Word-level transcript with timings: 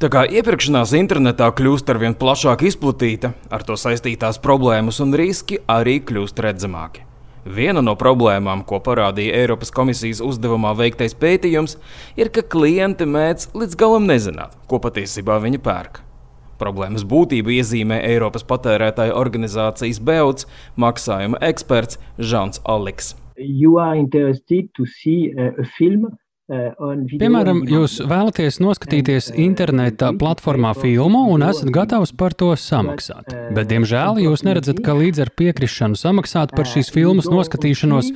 Tā 0.00 0.08
kā 0.08 0.22
iepirkšanās 0.24 0.94
internetā 0.96 1.44
kļūst 1.52 1.90
arvien 1.92 2.14
plašāk 2.16 2.62
izplatīta, 2.64 3.34
ar 3.52 3.60
to 3.68 3.74
saistītās 3.76 4.38
problēmas 4.40 4.96
un 5.04 5.10
riski 5.12 5.58
arī 5.68 5.98
kļūst 6.08 6.38
redzamāki. 6.40 7.02
Viena 7.44 7.82
no 7.84 7.92
problēmām, 8.00 8.62
ko 8.64 8.78
parādīja 8.80 9.34
Eiropas 9.42 9.68
komisijas 9.76 10.22
uzdevumā 10.24 10.70
veiktais 10.78 11.12
pētījums, 11.12 11.76
ir, 12.16 12.30
ka 12.32 12.40
klienti 12.40 13.04
mēdz 13.04 13.50
līdz 13.52 13.76
galam 13.76 14.08
nezināt, 14.08 14.56
ko 14.72 14.80
patiesībā 14.80 15.36
viņi 15.44 15.60
pērk. 15.68 16.00
Problēmas 16.64 17.04
būtību 17.04 17.52
iezīmē 17.58 18.00
Eiropas 18.08 18.48
patērētāju 18.48 19.12
organizācijas 19.20 20.00
BEUTS 20.00 20.48
maksājuma 20.80 21.44
eksperts 21.44 22.00
Žants 22.16 22.64
Aliks. 22.64 23.12
You 23.36 23.76
are 23.76 24.00
interested 24.00 24.72
to 24.80 24.88
see 24.88 25.28
a 25.36 25.68
film 25.76 26.08
Piemēram, 26.50 27.62
jūs 27.70 28.00
vēlaties 28.10 28.58
noskatīties 28.62 29.30
interneta 29.38 30.10
platformā 30.18 30.72
filmu 30.78 31.28
un 31.34 31.44
esat 31.46 31.70
gatavs 31.74 32.10
par 32.18 32.34
to 32.34 32.50
samaksāt. 32.58 33.30
Bet, 33.54 33.70
diemžēl, 33.70 34.18
jūs 34.24 34.42
neredzat, 34.46 34.82
ka 34.82 34.96
līdz 34.98 35.24
ar 35.26 35.34
piekrišanu 35.38 35.98
samaksāt 36.00 36.56
par 36.56 36.66
šīs 36.66 36.90
filmas 36.94 37.30
noskatīšanos 37.30 38.10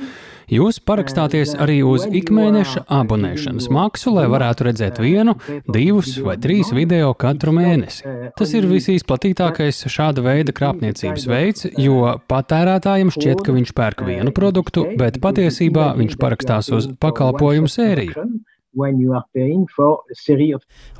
Jūs 0.45 0.77
parakstāties 0.85 1.55
arī 1.57 1.79
uz 1.81 2.03
ikmēneša 2.05 2.83
abonēšanas 2.93 3.65
maksu, 3.73 4.11
lai 4.13 4.27
varētu 4.29 4.67
redzēt 4.67 4.99
vienu, 5.01 5.33
divus 5.65 6.11
vai 6.21 6.35
trīs 6.41 6.69
video 6.75 7.15
katru 7.17 7.53
mēnesi. 7.55 8.05
Tas 8.37 8.53
ir 8.53 8.67
visizplatītākais 8.69 9.81
šāda 9.89 10.21
veida 10.25 10.53
krāpniecības 10.53 11.25
veids, 11.31 11.65
jo 11.81 12.13
patērētājiem 12.29 13.09
šķiet, 13.15 13.41
ka 13.41 13.55
viņš 13.57 13.73
pērk 13.77 14.05
vienu 14.05 14.33
produktu, 14.37 14.85
bet 14.99 15.17
patiesībā 15.23 15.95
viņš 15.97 16.19
parakstās 16.21 16.69
uz 16.77 16.91
pakalpojumu 17.01 17.71
sēriju. 17.71 18.24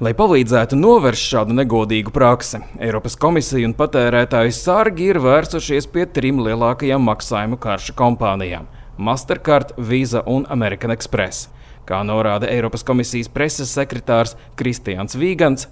Lai 0.03 0.13
palīdzētu 0.17 0.77
novērst 0.79 1.29
šādu 1.33 1.57
negodīgu 1.57 2.13
praksi, 2.15 2.61
Eiropas 2.79 3.17
komisija 3.19 3.67
un 3.67 3.75
patērētāju 3.77 4.55
sargi 4.55 5.11
ir 5.11 5.19
vērsušies 5.23 5.89
pie 5.91 6.07
trim 6.15 6.39
lielākajām 6.45 7.03
maksājumu 7.11 7.59
karšu 7.61 7.97
kompānijām 7.99 8.71
Mastercard, 8.97 9.73
Visa 9.77 10.23
un 10.25 10.45
American 10.49 10.91
Express. 10.91 11.49
Kā 11.85 12.01
norāda 12.01 12.49
Eiropas 12.49 12.81
komisijas 12.85 13.29
preses 13.29 13.69
sekretārs 13.77 14.33
Kristians 14.57 15.13
Vīgants, 15.19 15.67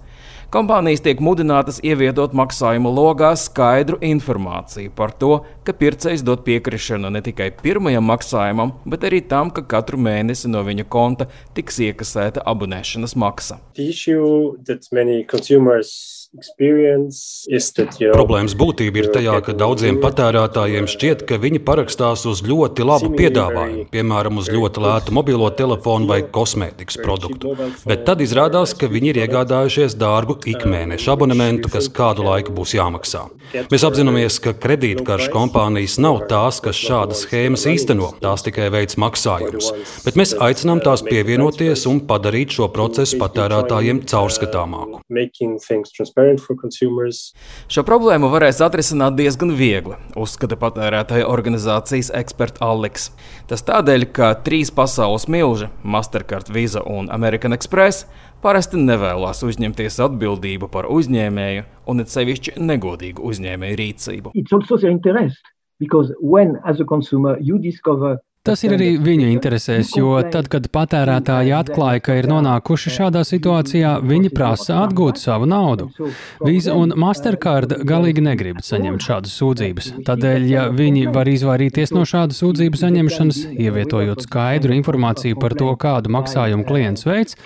kompānijas 0.54 1.02
tiek 1.02 1.22
mudinātas 1.24 1.80
ievietot 1.82 2.36
maksājumu 2.38 2.92
logā 2.94 3.32
skaidru 3.40 3.98
informāciju 4.06 4.94
par 4.94 5.16
to, 5.18 5.40
ka 5.66 5.74
pircējs 5.74 6.22
dod 6.26 6.44
piekrišanu 6.46 7.10
ne 7.16 7.24
tikai 7.26 7.50
pirmajam 7.64 8.06
maksājumam, 8.12 8.76
bet 8.86 9.08
arī 9.10 9.24
tam, 9.26 9.50
ka 9.50 9.66
katru 9.66 9.98
mēnesi 9.98 10.52
no 10.54 10.62
viņa 10.68 10.86
konta 10.86 11.30
tiks 11.58 11.82
iekasēta 11.88 12.46
abonēšanas 12.54 13.18
maksa. 13.18 13.58
Problēmas 18.16 18.56
būtība 18.58 19.04
ir 19.04 19.08
tajā, 19.14 19.36
ka 19.46 19.54
daudziem 19.54 20.00
patērētājiem 20.02 20.88
šķiet, 20.90 21.20
ka 21.30 21.38
viņi 21.38 21.60
parakstās 21.62 22.24
uz 22.26 22.42
ļoti 22.42 22.88
labu 22.90 23.12
piedāvājumu, 23.14 23.84
piemēram, 23.94 24.40
uz 24.42 24.50
ļoti 24.50 24.82
lētu 24.82 25.14
mobilo 25.14 25.52
telefonu 25.54 26.10
vai 26.10 26.24
kosmētikas 26.26 26.98
produktu. 27.04 27.54
Bet 27.86 28.08
tad 28.08 28.24
izrādās, 28.26 28.74
ka 28.74 28.90
viņi 28.90 29.12
ir 29.12 29.20
iegādājušies 29.28 29.94
dārgu 30.02 30.40
ikmēneša 30.56 31.14
abonementu, 31.14 31.70
kas 31.76 31.92
kādu 31.94 32.26
laiku 32.26 32.56
būs 32.58 32.74
jāmaksā. 32.80 33.28
Mēs 33.70 33.86
apzināmies, 33.86 34.40
ka 34.42 34.56
kredītkaršu 34.58 35.30
kompānijas 35.36 36.00
nav 36.02 36.24
tās, 36.32 36.58
kas 36.66 36.82
šādas 36.82 37.28
schēmas 37.28 37.68
īsteno, 37.70 38.10
tās 38.24 38.42
tikai 38.48 38.72
veids 38.74 38.98
maksājumus. 38.98 39.70
Bet 40.08 40.18
mēs 40.18 40.34
aicinām 40.42 40.82
tās 40.82 41.06
pievienoties 41.06 41.86
un 41.94 42.02
padarīt 42.10 42.58
šo 42.58 42.72
procesu 42.74 43.22
patērētājiem 43.22 44.02
caurskatāmāku. 44.10 45.04
Šo 47.72 47.84
problēmu 47.88 48.30
varēs 48.34 48.62
atrisināt 48.66 49.18
diezgan 49.20 49.54
viegli, 49.60 49.98
uzskata 50.20 50.58
patērētāja 50.60 51.28
organizācijas 51.30 52.12
eksperts 52.20 52.64
Aleks. 52.64 53.10
Tas 53.50 53.66
tādēļ, 53.68 54.08
ka 54.16 54.34
trīs 54.46 54.72
pasaules 54.74 55.28
milži- 55.28 55.70
Mastercard, 55.96 56.50
Visa 56.54 56.82
un 56.82 57.10
American 57.12 57.54
Express 57.54 58.06
parasti 58.42 58.78
nevēlas 58.78 59.44
uzņemties 59.44 60.00
atbildību 60.04 60.70
par 60.72 60.86
uzņēmēju 60.92 61.64
un 61.88 62.00
it 62.00 62.12
sevišķi 62.12 62.58
negodīgu 62.60 63.24
uzņēmēju 63.24 63.80
rīcību. 63.80 64.32
Because 65.80 66.14
when, 66.22 66.60
as 66.64 66.80
a 66.80 66.86
consumer, 66.86 67.38
you 67.42 67.58
discover 67.60 68.20
Tas 68.44 68.60
ir 68.68 68.74
arī 68.76 68.90
viņu 69.00 69.30
interesēs, 69.32 69.94
jo 69.96 70.18
tad, 70.28 70.50
kad 70.52 70.66
patērētāji 70.76 71.54
atklāja, 71.56 72.02
ka 72.04 72.16
ir 72.20 72.26
nonākuši 72.28 72.92
šādā 72.92 73.22
situācijā, 73.24 73.94
viņi 74.04 74.32
prasa 74.36 74.82
atgūt 74.82 75.22
savu 75.22 75.46
naudu. 75.48 75.86
Visa 76.44 76.74
un 76.76 76.92
Mastercard 77.00 77.72
galīgi 77.88 78.26
negrib 78.26 78.60
saņemt 78.68 79.06
šādas 79.06 79.38
sūdzības. 79.40 79.88
Tādēļ, 80.10 80.48
ja 80.52 80.66
viņi 80.76 81.06
var 81.16 81.32
izvairīties 81.32 81.96
no 81.96 82.04
šādas 82.04 82.42
sūdzību 82.44 82.82
saņemšanas, 82.82 83.40
ievietojot 83.64 84.26
skaidru 84.28 84.76
informāciju 84.76 85.40
par 85.40 85.56
to, 85.62 85.70
kādu 85.80 86.12
maksājumu 86.12 86.68
klients 86.68 87.08
veids, 87.08 87.40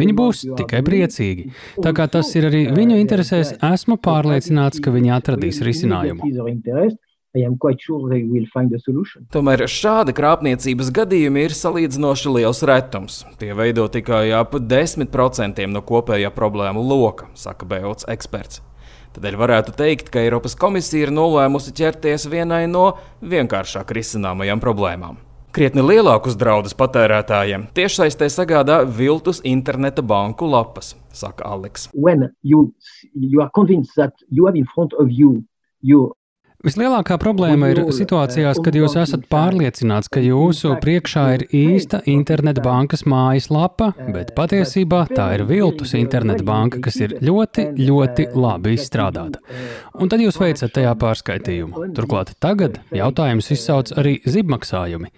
viņi 0.00 0.16
būs 0.18 0.42
tikai 0.58 0.82
priecīgi. 0.82 1.46
Tā 1.78 1.94
kā 1.94 2.08
tas 2.10 2.34
ir 2.34 2.48
arī 2.50 2.64
viņu 2.74 2.98
interesēs, 3.04 3.54
esmu 3.70 4.00
pārliecināts, 4.02 4.82
ka 4.82 4.90
viņi 4.98 5.14
atradīs 5.14 5.62
risinājumu. 5.62 6.26
Sure 7.30 9.22
Tomēr 9.30 9.62
šāda 9.70 10.14
krāpniecības 10.16 10.88
gadījumi 10.90 11.44
ir 11.46 11.54
salīdzinoši 11.54 12.32
liels 12.34 12.62
retums. 12.66 13.20
Tie 13.38 13.54
veido 13.54 13.86
tikai 13.86 14.32
ap 14.34 14.56
10% 14.58 15.68
no 15.70 15.84
kopējā 15.86 16.32
problēmu 16.34 16.82
loka, 16.82 17.30
saka 17.38 17.68
Bēlots 17.70 18.08
eksperts. 18.10 18.64
Tādēļ 19.14 19.38
varētu 19.38 19.74
teikt, 19.78 20.10
ka 20.10 20.22
Eiropas 20.22 20.58
komisija 20.58 21.06
ir 21.06 21.14
nolēmusi 21.14 21.74
ķerties 21.78 22.26
vienai 22.30 22.64
no 22.70 22.92
vienkāršāk 23.22 23.94
risināmajām 23.94 24.62
problēmām. 24.62 25.18
Krietni 25.54 25.82
lielākus 25.82 26.36
draudus 26.38 26.76
patērētājiem 26.78 27.68
tiešsaistē 27.74 28.28
sagādā 28.30 28.84
viltus 28.86 29.40
interneta 29.46 30.02
banku 30.02 30.46
lapas, 30.46 30.96
saka 31.10 31.46
Aleks. 31.50 31.88
You, 32.42 32.74
you 35.82 36.14
Vislielākā 36.60 37.16
problēma 37.16 37.70
ir 37.72 37.78
situācijās, 37.96 38.58
kad 38.60 38.74
jūs 38.76 38.92
esat 39.00 39.22
pārliecināts, 39.32 40.10
ka 40.12 40.20
jūsu 40.20 40.74
priekšā 40.82 41.22
ir 41.38 41.44
īsta 41.56 42.02
interneta 42.10 42.60
bankas 42.60 43.06
mājaslapa, 43.08 43.94
bet 44.12 44.34
patiesībā 44.36 45.06
tā 45.08 45.30
ir 45.38 45.46
viltus 45.48 45.94
interneta 45.96 46.44
banka, 46.44 46.82
kas 46.84 46.98
ir 47.00 47.14
ļoti, 47.24 47.64
ļoti 47.80 48.26
labi 48.36 48.74
izstrādāta. 48.76 49.40
Un 49.96 50.12
tad 50.12 50.20
jūs 50.20 50.36
veicat 50.40 50.74
tajā 50.76 50.92
pārskaitījumu. 51.00 51.86
Turklāt 51.96 52.34
tagad 52.44 52.76
jautājums 52.92 53.48
izsauc 53.56 53.94
arī 53.96 54.18
zibmaksājumi. 54.28 55.08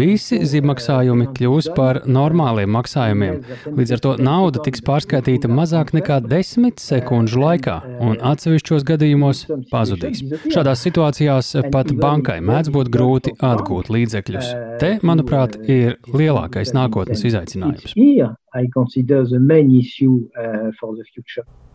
Visi 0.00 0.40
zibmaksājumi 0.48 1.28
kļūs 1.36 1.70
par 1.76 2.00
normāliem 2.08 2.72
maksājumiem. 2.72 3.42
Līdz 3.68 3.98
ar 3.98 4.04
to 4.06 4.14
nauda 4.30 4.64
tiks 4.64 4.80
pārskaitīta 4.88 5.52
mazāk 5.52 5.92
nekā 5.96 6.22
desmit 6.24 6.80
sekundžu 6.80 7.44
laikā, 7.44 7.76
un 8.00 8.16
atsevišķos 8.32 8.88
gadījumos 8.94 9.44
pazudīs. 9.68 10.24
Šādās 10.48 10.85
situācijās 10.86 11.52
pat 11.72 11.92
bankai 11.98 12.38
mēdz 12.44 12.70
būt 12.74 12.90
grūti 12.94 13.34
atgūt 13.42 13.90
līdzekļus. 13.92 14.50
Te, 14.80 14.96
manuprāt, 15.06 15.58
ir 15.66 15.98
lielākais 16.12 16.72
nākotnes 16.76 17.24
izaicinājums. 17.26 17.94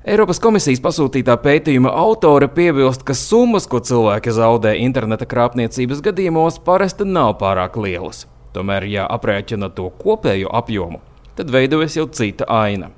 Eiropas 0.01 0.39
komisijas 0.41 0.81
pasūtītā 0.81 1.35
pētījuma 1.43 1.91
autore 1.93 2.47
piebilst, 2.49 3.03
ka 3.05 3.13
summas, 3.17 3.67
ko 3.69 3.83
cilvēki 3.85 4.33
zaudē 4.33 4.73
interneta 4.81 5.27
krāpniecības 5.29 6.01
gadījumos, 6.07 6.57
parasti 6.65 7.05
nav 7.05 7.35
pārāk 7.41 7.77
lielas. 7.77 8.25
Tomēr, 8.55 8.87
ja 8.89 9.05
aprēķina 9.13 9.69
to 9.77 9.91
kopējo 10.01 10.49
apjomu, 10.57 11.03
tad 11.37 11.53
veidojas 11.53 11.99
jau 11.99 12.09
cita 12.09 12.49
aina. 12.49 12.89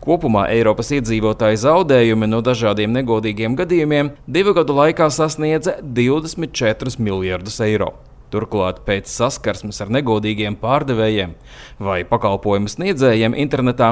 Kopumā 0.00 0.46
Eiropas 0.48 0.88
iedzīvotāju 0.96 1.58
zaudējumi 1.60 2.24
no 2.30 2.38
dažādiem 2.40 2.94
negodīgiem 2.94 3.52
gadījumiem 3.58 4.14
divu 4.24 4.54
gadu 4.56 4.72
laikā 4.78 5.10
sasniedza 5.12 5.74
24 5.84 6.94
miljardus 7.04 7.58
eiro. 7.66 7.90
Turklāt 8.32 8.78
pēc 8.86 9.10
saskarsmes 9.12 9.82
ar 9.84 9.90
negodīgiem 9.92 10.54
pārdevējiem 10.62 11.34
vai 11.84 11.98
pakalpojumu 12.08 12.70
sniedzējiem 12.72 13.36
internetā 13.44 13.90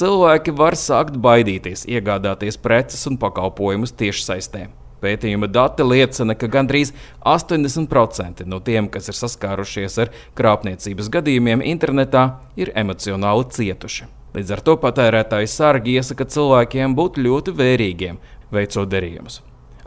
cilvēki 0.00 0.54
var 0.56 0.78
sākt 0.80 1.18
baidīties 1.20 1.84
iegādāties 1.90 2.56
preces 2.62 3.02
un 3.10 3.18
pakalpojumus 3.20 3.92
tiešsaistē. 4.00 4.70
Pētījuma 5.04 5.48
dati 5.48 5.84
liecina, 5.84 6.36
ka 6.40 6.48
gandrīz 6.48 6.94
80% 7.20 8.46
no 8.48 8.62
tiem, 8.64 8.88
kas 8.88 9.12
ir 9.12 9.18
saskārušies 9.18 9.98
ar 10.06 10.14
krāpniecības 10.40 11.12
gadījumiem 11.18 11.66
internetā, 11.74 12.24
ir 12.56 12.72
emocionāli 12.76 13.48
cietuši. 13.52 14.19
Līdz 14.36 14.54
ar 14.54 14.62
to 14.66 14.76
patērētāji 14.78 15.50
sargi 15.50 15.96
iesaka 15.98 16.26
cilvēkiem 16.30 16.94
būt 16.98 17.18
ļoti 17.18 17.54
vērīgiem, 17.58 18.20
veicot 18.54 18.92
derījumus. 18.92 19.40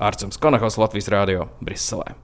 Ārsts 0.03 0.41
Konahos 0.41 0.79
Latvijas 0.81 1.11
Rādio 1.13 1.47
Briselē. 1.63 2.23